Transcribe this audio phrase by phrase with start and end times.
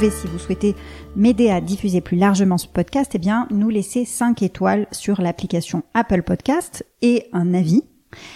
[0.00, 0.74] Si vous souhaitez
[1.14, 5.84] m'aider à diffuser plus largement ce podcast, eh bien, nous laisser 5 étoiles sur l'application
[5.94, 7.84] Apple Podcast et un avis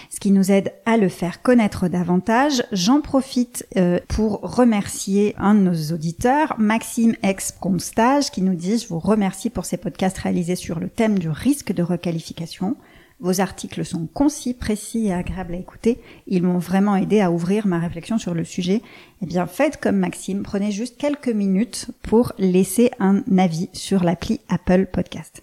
[0.09, 2.63] ce qui nous aide à le faire connaître davantage.
[2.73, 8.77] J'en profite euh, pour remercier un de nos auditeurs, Maxime Ex Constage, qui nous dit
[8.79, 12.75] «Je vous remercie pour ces podcasts réalisés sur le thème du risque de requalification.
[13.21, 15.99] Vos articles sont concis, précis et agréables à écouter.
[16.25, 18.81] Ils m'ont vraiment aidé à ouvrir ma réflexion sur le sujet.
[19.21, 24.39] Eh bien, faites comme Maxime, prenez juste quelques minutes pour laisser un avis sur l'appli
[24.47, 25.41] Apple Podcast.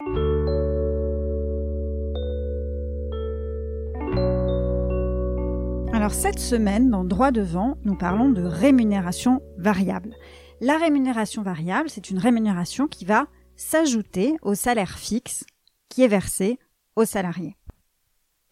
[5.93, 10.15] Alors cette semaine, dans Droit devant, nous parlons de rémunération variable.
[10.63, 15.45] La rémunération variable, c'est une rémunération qui va s'ajouter au salaire fixe
[15.91, 16.59] qui est versé
[16.97, 17.57] aux salariés.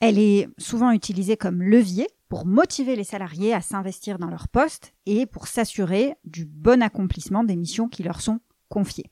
[0.06, 4.92] Elle est souvent utilisée comme levier pour motiver les salariés à s'investir dans leur poste
[5.06, 9.10] et pour s'assurer du bon accomplissement des missions qui leur sont confiées.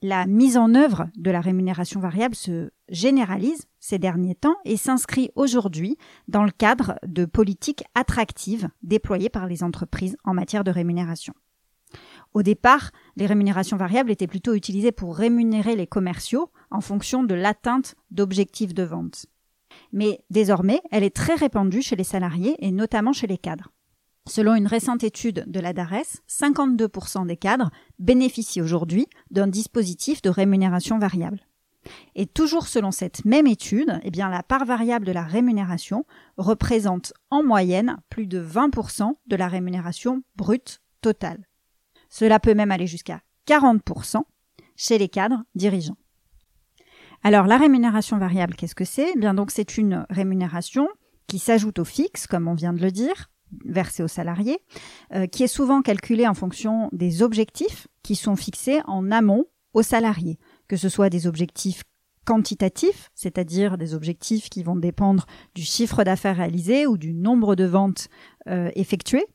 [0.00, 5.32] La mise en œuvre de la rémunération variable se généralise ces derniers temps et s'inscrit
[5.34, 11.34] aujourd'hui dans le cadre de politiques attractives déployées par les entreprises en matière de rémunération.
[12.32, 17.34] Au départ, les rémunérations variables étaient plutôt utilisées pour rémunérer les commerciaux en fonction de
[17.34, 19.26] l'atteinte d'objectifs de vente
[19.92, 23.72] mais désormais, elle est très répandue chez les salariés et notamment chez les cadres.
[24.28, 30.30] Selon une récente étude de la DARES, 52% des cadres bénéficient aujourd'hui d'un dispositif de
[30.30, 31.46] rémunération variable.
[32.16, 36.04] Et toujours selon cette même étude, eh bien, la part variable de la rémunération
[36.36, 41.46] représente en moyenne plus de 20% de la rémunération brute totale.
[42.08, 44.22] Cela peut même aller jusqu'à 40%
[44.74, 45.96] chez les cadres dirigeants.
[47.26, 49.10] Alors la rémunération variable, qu'est-ce que c'est?
[49.16, 50.86] Eh Bien donc c'est une rémunération
[51.26, 53.32] qui s'ajoute au fixe, comme on vient de le dire,
[53.64, 54.60] versée aux salariés,
[55.12, 59.82] euh, qui est souvent calculée en fonction des objectifs qui sont fixés en amont aux
[59.82, 60.38] salariés,
[60.68, 61.82] que ce soit des objectifs
[62.24, 65.26] quantitatifs, c'est-à-dire des objectifs qui vont dépendre
[65.56, 68.06] du chiffre d'affaires réalisé ou du nombre de ventes
[68.48, 69.26] euh, effectuées.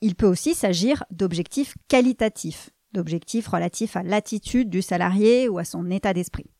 [0.00, 5.88] Il peut aussi s'agir d'objectifs qualitatifs, d'objectifs relatifs à l'attitude du salarié ou à son
[5.88, 6.50] état d'esprit.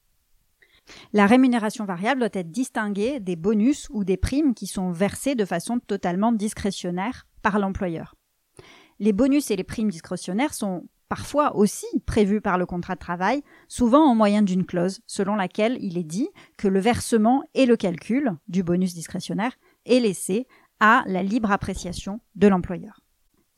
[1.13, 5.45] La rémunération variable doit être distinguée des bonus ou des primes qui sont versés de
[5.45, 8.15] façon totalement discrétionnaire par l'employeur.
[8.99, 13.43] Les bonus et les primes discrétionnaires sont parfois aussi prévus par le contrat de travail,
[13.69, 17.77] souvent en moyen d'une clause selon laquelle il est dit que le versement et le
[17.77, 19.53] calcul du bonus discrétionnaire
[19.87, 20.47] est laissé
[20.81, 23.01] à la libre appréciation de l'employeur.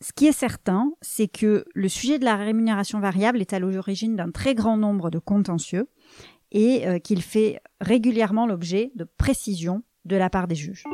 [0.02, 4.16] Ce qui est certain, c'est que le sujet de la rémunération variable est à l'origine
[4.16, 5.88] d'un très grand nombre de contentieux
[6.52, 10.84] et euh, qu'il fait régulièrement l'objet de précisions de la part des juges.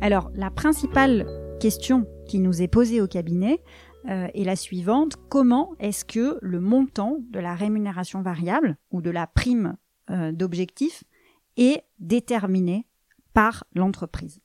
[0.00, 1.26] Alors, la principale
[1.60, 3.60] question qui nous est posée au cabinet
[4.08, 5.16] euh, est la suivante.
[5.28, 9.76] Comment est-ce que le montant de la rémunération variable ou de la prime
[10.10, 11.02] euh, d'objectif
[11.56, 12.86] est déterminé
[13.34, 14.40] par l'entreprise?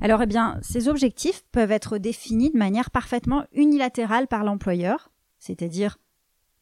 [0.00, 5.98] Alors, eh bien, ces objectifs peuvent être définis de manière parfaitement unilatérale par l'employeur, c'est-à-dire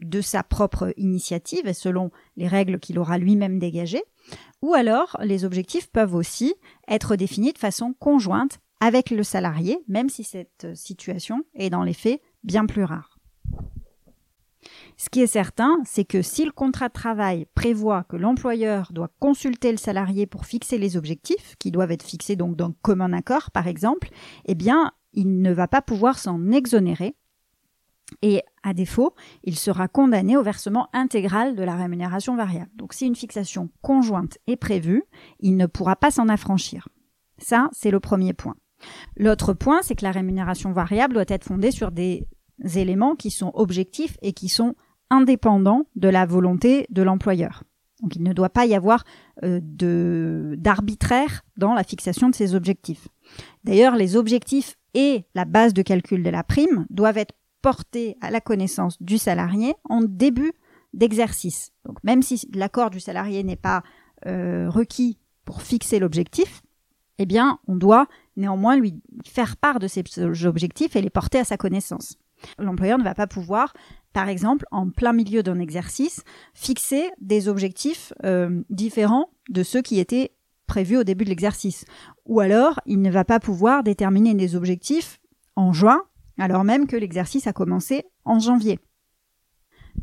[0.00, 4.04] de sa propre initiative et selon les règles qu'il aura lui-même dégagées,
[4.62, 6.54] ou alors les objectifs peuvent aussi
[6.88, 11.94] être définis de façon conjointe avec le salarié, même si cette situation est dans les
[11.94, 13.15] faits bien plus rare.
[14.96, 19.10] Ce qui est certain, c'est que si le contrat de travail prévoit que l'employeur doit
[19.20, 23.50] consulter le salarié pour fixer les objectifs, qui doivent être fixés donc d'un commun accord
[23.50, 24.08] par exemple,
[24.46, 27.14] eh bien, il ne va pas pouvoir s'en exonérer.
[28.22, 32.70] Et à défaut, il sera condamné au versement intégral de la rémunération variable.
[32.74, 35.02] Donc si une fixation conjointe est prévue,
[35.40, 36.88] il ne pourra pas s'en affranchir.
[37.38, 38.54] Ça, c'est le premier point.
[39.16, 42.28] L'autre point, c'est que la rémunération variable doit être fondée sur des
[42.64, 44.74] éléments qui sont objectifs et qui sont
[45.10, 47.62] indépendant de la volonté de l'employeur.
[48.02, 49.04] Donc il ne doit pas y avoir
[49.42, 49.60] euh,
[50.56, 53.08] d'arbitraire dans la fixation de ces objectifs.
[53.64, 58.30] D'ailleurs, les objectifs et la base de calcul de la prime doivent être portés à
[58.30, 60.52] la connaissance du salarié en début
[60.92, 61.72] d'exercice.
[61.84, 63.82] Donc même si l'accord du salarié n'est pas
[64.26, 66.62] euh, requis pour fixer l'objectif,
[67.18, 70.04] eh bien, on doit néanmoins lui faire part de ces
[70.44, 72.18] objectifs et les porter à sa connaissance.
[72.58, 73.72] L'employeur ne va pas pouvoir,
[74.12, 76.22] par exemple, en plein milieu d'un exercice,
[76.54, 80.32] fixer des objectifs euh, différents de ceux qui étaient
[80.66, 81.84] prévus au début de l'exercice.
[82.24, 85.20] Ou alors, il ne va pas pouvoir déterminer des objectifs
[85.54, 86.02] en juin,
[86.38, 88.78] alors même que l'exercice a commencé en janvier.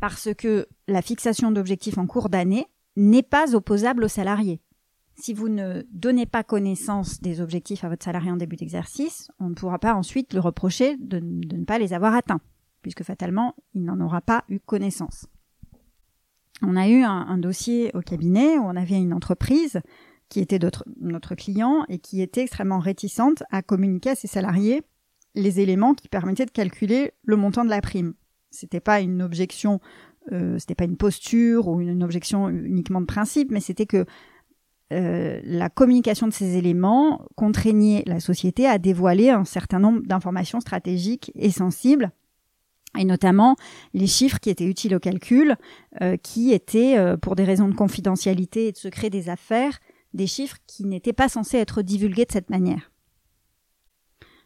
[0.00, 2.66] Parce que la fixation d'objectifs en cours d'année
[2.96, 4.60] n'est pas opposable aux salariés.
[5.16, 9.48] Si vous ne donnez pas connaissance des objectifs à votre salarié en début d'exercice, on
[9.48, 12.40] ne pourra pas ensuite le reprocher de, ne pas les avoir atteints,
[12.82, 15.26] puisque fatalement, il n'en aura pas eu connaissance.
[16.62, 19.80] On a eu un, dossier au cabinet où on avait une entreprise
[20.28, 20.58] qui était
[21.00, 24.82] notre client et qui était extrêmement réticente à communiquer à ses salariés
[25.34, 28.14] les éléments qui permettaient de calculer le montant de la prime.
[28.50, 29.80] C'était pas une objection,
[30.32, 34.06] euh, c'était pas une posture ou une objection uniquement de principe, mais c'était que
[34.94, 40.60] euh, la communication de ces éléments contraignait la société à dévoiler un certain nombre d'informations
[40.60, 42.12] stratégiques et sensibles,
[42.96, 43.56] et notamment
[43.92, 45.56] les chiffres qui étaient utiles au calcul,
[46.00, 49.80] euh, qui étaient, euh, pour des raisons de confidentialité et de secret des affaires,
[50.12, 52.92] des chiffres qui n'étaient pas censés être divulgués de cette manière.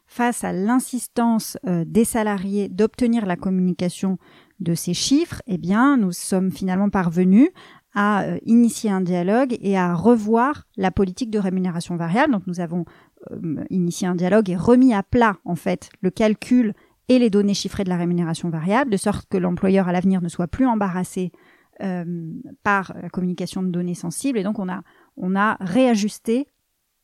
[0.07, 4.17] Face à l'insistance des salariés d'obtenir la communication
[4.59, 7.51] de ces chiffres, eh nous sommes finalement parvenus
[7.95, 12.33] à euh, initier un dialogue et à revoir la politique de rémunération variable.
[12.33, 12.85] Donc nous avons
[13.31, 16.75] euh, initié un dialogue et remis à plat en fait le calcul
[17.09, 20.29] et les données chiffrées de la rémunération variable, de sorte que l'employeur à l'avenir ne
[20.29, 21.33] soit plus embarrassé
[21.81, 22.33] euh,
[22.63, 24.39] par la communication de données sensibles.
[24.39, 24.83] Et donc on a,
[25.17, 26.47] on a réajusté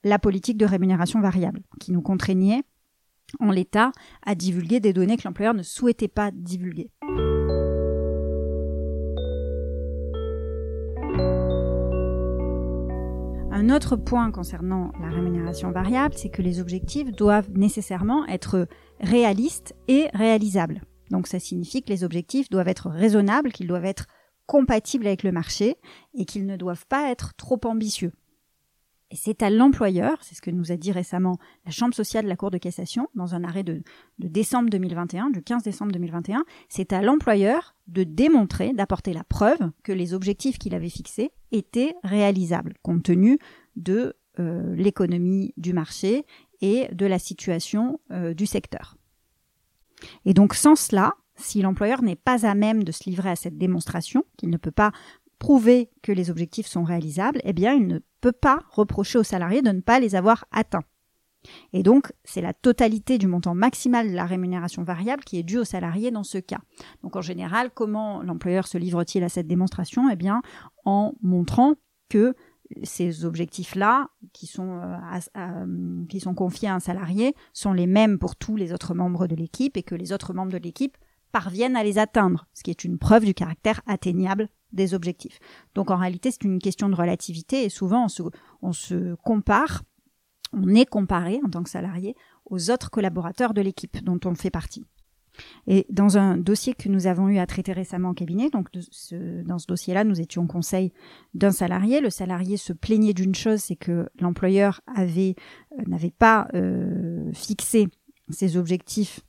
[0.03, 2.63] la politique de rémunération variable qui nous contraignait
[3.41, 3.93] en l'état
[4.25, 6.91] à divulguer des données que l'employeur ne souhaitait pas divulguer.
[13.57, 18.67] Un autre point concernant la rémunération variable, c'est que les objectifs doivent nécessairement être
[18.99, 20.83] réalistes et réalisables.
[21.13, 24.07] Donc ça signifie que les objectifs doivent être raisonnables, qu'ils doivent être
[24.47, 25.77] compatibles avec le marché
[26.15, 28.11] et qu'ils ne doivent pas être trop ambitieux.
[29.15, 32.29] Et c'est à l'employeur, c'est ce que nous a dit récemment la Chambre sociale de
[32.29, 33.81] la Cour de cassation dans un arrêt de,
[34.19, 39.93] décembre 2021, du 15 décembre 2021, c'est à l'employeur de démontrer, d'apporter la preuve que
[39.93, 43.39] les objectifs qu'il avait fixés étaient réalisables, compte tenu
[43.77, 46.27] de euh, l'économie du marché
[46.61, 48.97] et de la situation euh, du secteur.
[50.25, 53.59] Et donc sans cela, si l'employeur n'est pas à même de se livrer à cette
[53.59, 54.91] démonstration, qu'il ne peut pas
[55.39, 59.63] prouver que les objectifs sont réalisables, eh bien, il ne peut pas reprocher aux salariés
[59.63, 60.85] de ne pas les avoir atteints.
[61.73, 65.59] Et donc, c'est la totalité du montant maximal de la rémunération variable qui est due
[65.59, 66.61] aux salariés dans ce cas.
[67.03, 70.09] Donc, en général, comment l'employeur se livre-t-il à cette démonstration?
[70.11, 70.41] Eh bien,
[70.85, 71.75] en montrant
[72.09, 72.35] que
[72.83, 74.81] ces objectifs-là, qui sont,
[75.37, 79.27] euh, qui sont confiés à un salarié, sont les mêmes pour tous les autres membres
[79.27, 80.97] de l'équipe et que les autres membres de l'équipe
[81.31, 85.39] parviennent à les atteindre, ce qui est une preuve du caractère atteignable des objectifs.
[85.75, 88.07] Donc en réalité, c'est une question de relativité et souvent
[88.63, 89.83] on se, compare,
[90.53, 92.15] on est comparé en tant que salarié
[92.47, 94.85] aux autres collaborateurs de l'équipe dont on fait partie.
[95.67, 99.59] Et dans un dossier que nous avons eu à traiter récemment au cabinet, donc dans
[99.59, 100.93] ce dossier-là, nous étions conseil
[101.35, 102.01] d'un salarié.
[102.01, 105.33] Le salarié se plaignait d'une chose, c'est que l'employeur euh,
[105.89, 107.89] n'avait pas euh, fixé
[108.31, 109.23] ses objectifs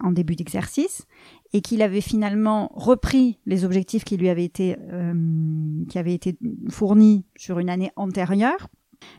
[0.00, 1.06] en début d'exercice
[1.52, 6.36] et qu'il avait finalement repris les objectifs qui lui avaient été euh, qui avaient été
[6.68, 8.68] fournis sur une année antérieure,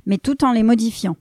[0.05, 1.15] mais tout en les modifiant.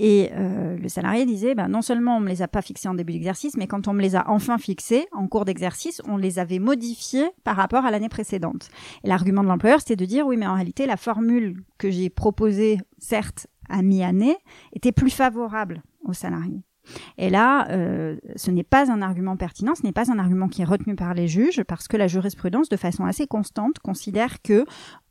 [0.00, 2.94] Et euh, le salarié disait, ben, non seulement on ne les a pas fixés en
[2.94, 6.38] début d'exercice, mais quand on me les a enfin fixés en cours d'exercice, on les
[6.38, 8.68] avait modifiés par rapport à l'année précédente.
[9.02, 12.10] Et l'argument de l'employeur, c'était de dire, oui, mais en réalité, la formule que j'ai
[12.10, 14.36] proposée, certes à mi-année,
[14.72, 16.62] était plus favorable aux salariés.
[17.16, 20.62] Et là, euh, ce n'est pas un argument pertinent, ce n'est pas un argument qui
[20.62, 24.64] est retenu par les juges, parce que la jurisprudence, de façon assez constante, considère que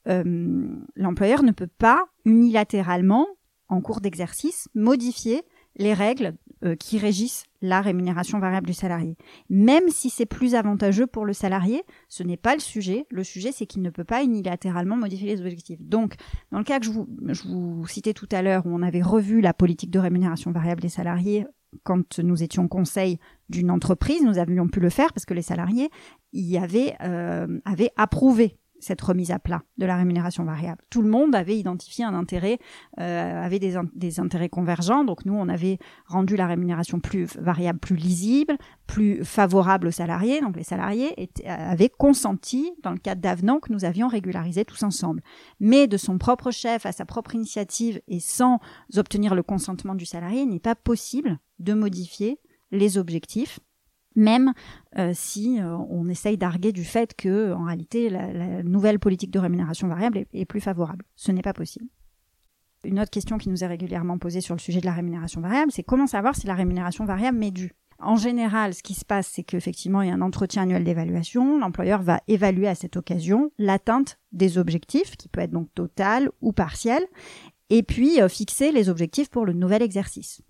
[0.08, 3.28] euh, l'employeur ne peut pas unilatéralement,
[3.70, 5.44] en cours d'exercice, modifier
[5.78, 6.34] les règles
[6.66, 9.16] euh, qui régissent la rémunération variable du salarié.
[9.50, 13.06] Même si c'est plus avantageux pour le salarié, ce n'est pas le sujet.
[13.12, 15.80] Le sujet, c'est qu'il ne peut pas unilatéralement modifier les objectifs.
[15.82, 16.16] Donc,
[16.52, 19.02] dans le cas que je vous, je vous citais tout à l'heure, où on avait
[19.02, 21.46] revu la politique de rémunération variable des salariés
[21.84, 23.20] quand nous étions conseil
[23.50, 25.90] d'une entreprise, nous avions pu le faire parce que les salariés
[26.34, 30.82] y avaient, euh, avaient approuvé cette remise à plat de la rémunération variable.
[30.90, 32.60] Tout le monde avait identifié un intérêt,
[33.00, 35.04] euh, avait des, des, intérêts convergents.
[35.04, 40.42] Donc nous, on avait rendu la rémunération plus variable, plus lisible, plus favorable aux salariés.
[40.42, 44.84] Donc les salariés étaient, avaient consenti dans le cadre d'avenants que nous avions régularisé tous
[44.84, 45.22] ensemble.
[45.60, 48.60] Mais de son propre chef, à sa propre initiative et sans
[48.96, 52.40] obtenir le consentement du salarié, il n'est pas possible de modifier
[52.72, 53.60] les objectifs
[54.18, 54.54] même
[54.98, 59.40] euh, si euh, on essaye d'arguer du fait que, en réalité, la, nouvelle politique de
[59.40, 61.06] rémunération variable est, plus favorable.
[61.16, 61.86] Ce n'est pas possible.
[62.84, 65.72] Une autre question qui nous est régulièrement posée sur le sujet de la rémunération variable,
[65.72, 67.74] c'est comment savoir si la rémunération variable m'est due?
[68.00, 71.58] En général, ce qui se passe, c'est qu'effectivement, il y a un entretien annuel d'évaluation.
[71.58, 76.52] L'employeur va évaluer à cette occasion l'atteinte des objectifs, qui peut être donc total ou
[76.52, 77.04] partiel,
[77.70, 80.42] et puis euh, fixer les objectifs pour le nouvel exercice.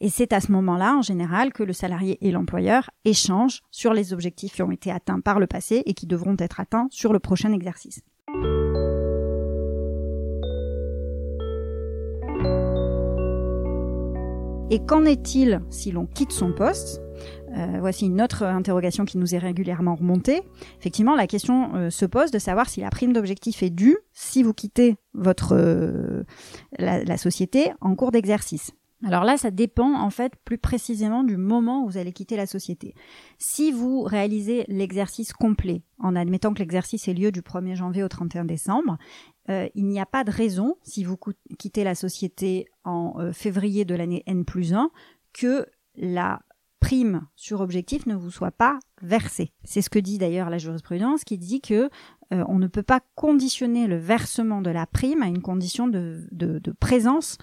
[0.00, 4.12] Et c'est à ce moment-là, en général, que le salarié et l'employeur échangent sur les
[4.12, 7.18] objectifs qui ont été atteints par le passé et qui devront être atteints sur le
[7.18, 8.02] prochain exercice.
[14.70, 17.00] Et qu'en est-il si l'on quitte son poste?
[17.56, 20.42] Euh, voici une autre interrogation qui nous est régulièrement remontée.
[20.78, 24.42] Effectivement, la question euh, se pose de savoir si la prime d'objectif est due si
[24.42, 26.24] vous quittez votre euh,
[26.78, 28.72] la, société en cours d'exercice.
[29.04, 32.46] Alors là, ça dépend en fait plus précisément du moment où vous allez quitter la
[32.46, 32.94] société.
[33.38, 38.08] Si vous réalisez l'exercice complet, en admettant que l'exercice ait lieu du 1er janvier au
[38.08, 38.98] 31 décembre,
[39.50, 41.16] euh, il n'y a pas de raison, si vous
[41.58, 44.90] quittez la société en euh, février de l'année N plus 1,
[45.32, 46.40] que la
[46.80, 49.52] prime sur objectif ne vous soit pas versée.
[49.62, 51.88] C'est ce que dit d'ailleurs la jurisprudence qui dit que
[52.32, 56.28] euh, on ne peut pas conditionner le versement de la prime à une condition de,
[56.32, 57.38] de présence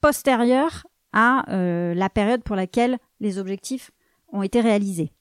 [0.00, 3.92] postérieure à euh, la période pour laquelle les objectifs
[4.28, 5.12] ont été réalisés.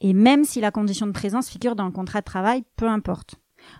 [0.00, 3.36] Et même si la condition de présence figure dans le contrat de travail, peu importe.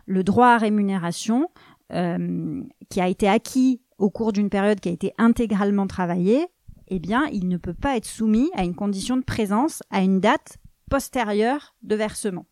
[0.06, 1.48] Le droit à rémunération,
[1.92, 6.46] euh, qui a été acquis au cours d'une période qui a été intégralement travaillée,
[6.88, 10.20] eh bien, il ne peut pas être soumis à une condition de présence à une
[10.20, 10.56] date
[10.90, 12.46] postérieure de versement.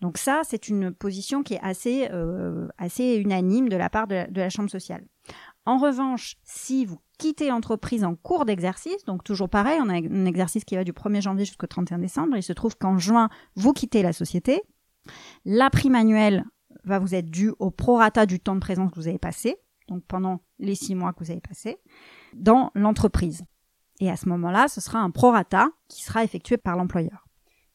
[0.00, 4.26] Donc ça, c'est une position qui est assez, euh, assez unanime de la part de
[4.32, 5.04] la Chambre sociale.
[5.66, 10.24] En revanche, si vous quittez l'entreprise en cours d'exercice, donc toujours pareil, on a un
[10.24, 13.72] exercice qui va du 1er janvier jusqu'au 31 décembre, il se trouve qu'en juin, vous
[13.72, 14.62] quittez la société,
[15.44, 16.44] la prime annuelle
[16.84, 19.56] va vous être due au prorata du temps de présence que vous avez passé,
[19.88, 21.78] donc pendant les six mois que vous avez passé,
[22.34, 23.44] dans l'entreprise.
[23.98, 27.26] Et à ce moment-là, ce sera un prorata qui sera effectué par l'employeur.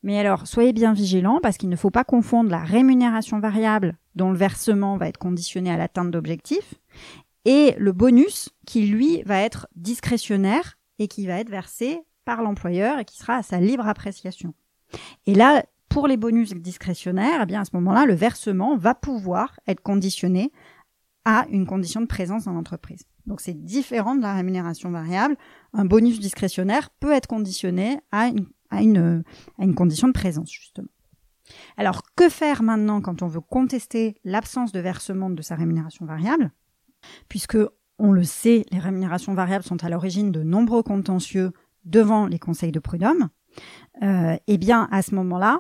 [0.04, 4.32] Mais alors, soyez bien vigilants parce qu'il ne faut pas confondre la rémunération variable dont
[4.32, 6.76] le versement va être conditionné à l'atteinte d'objectifs
[7.46, 13.00] et le bonus qui lui va être discrétionnaire et qui va être versé par l'employeur
[13.00, 14.54] et qui sera à sa libre appréciation.
[15.26, 19.60] Et là, pour les bonus discrétionnaires, eh bien à ce moment-là, le versement va pouvoir
[19.68, 20.52] être conditionné
[21.26, 23.04] à une condition de présence dans l'entreprise.
[23.26, 25.38] Donc c'est différent de la rémunération variable.
[25.74, 29.24] Un bonus discrétionnaire peut être conditionné à une, à une,
[29.60, 30.88] à une condition de présence, justement.
[31.78, 36.52] Alors que faire maintenant quand on veut contester l'absence de versement de sa rémunération variable?
[37.30, 37.58] Puisque,
[38.00, 41.52] on le sait, les rémunérations variables sont à l'origine de nombreux contentieux
[41.86, 43.30] devant les conseils de prud'homme,
[44.02, 45.60] euh, eh bien, à ce moment-là,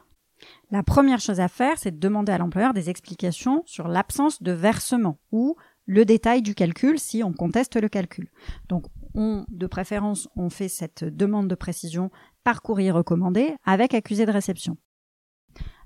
[0.71, 4.51] la première chose à faire, c'est de demander à l'employeur des explications sur l'absence de
[4.51, 5.55] versement ou
[5.85, 8.31] le détail du calcul si on conteste le calcul.
[8.69, 12.11] Donc, on, de préférence, on fait cette demande de précision
[12.43, 14.77] par courrier recommandé avec accusé de réception.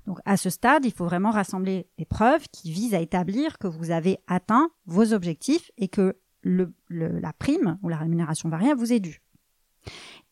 [0.06, 3.66] Donc à ce stade, il faut vraiment rassembler des preuves qui visent à établir que
[3.66, 9.00] vous avez atteint vos objectifs et que la prime ou la rémunération variable vous est
[9.00, 9.20] due.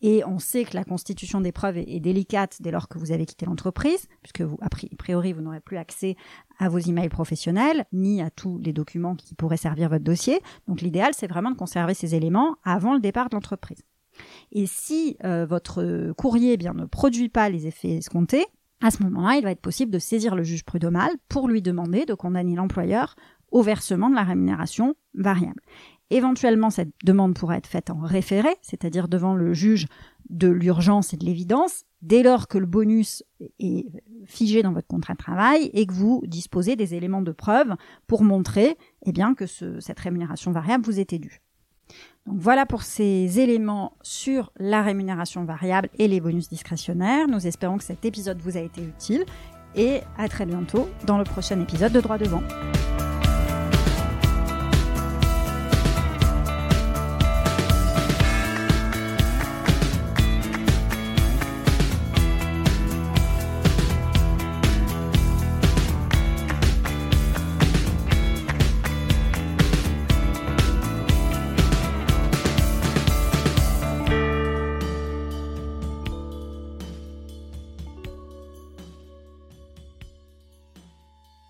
[0.01, 3.25] Et on sait que la constitution des preuves est, délicate dès lors que vous avez
[3.25, 6.17] quitté l'entreprise, puisque vous, a priori, vous n'aurez plus accès
[6.59, 10.41] à vos emails professionnels, ni à tous les documents qui pourraient servir votre dossier.
[10.69, 13.83] Donc l'idéal, c'est vraiment de conserver ces éléments avant le départ de l'entreprise.
[14.53, 18.47] Et si euh, votre courrier eh bien, ne produit pas les effets escomptés,
[18.83, 22.05] à ce moment-là, il va être possible de saisir le juge prud'homal pour lui demander
[22.05, 23.17] de condamner l'employeur
[23.51, 25.61] au versement de la rémunération variable.
[26.11, 29.87] Éventuellement, cette demande pourra être faite en référé, c'est-à-dire devant le juge
[30.29, 33.23] de l'urgence et de l'évidence, dès lors que le bonus
[33.59, 33.87] est
[34.27, 37.75] figé dans votre contrat de travail et que vous disposez des éléments de preuve
[38.07, 38.77] pour montrer
[39.07, 41.41] eh que cette rémunération variable vous était due.
[42.27, 47.29] Donc voilà pour ces éléments sur la rémunération variable et les bonus discrétionnaires.
[47.29, 49.25] Nous espérons que cet épisode vous a été utile
[49.77, 52.43] et à très bientôt dans le prochain épisode de Droit devant.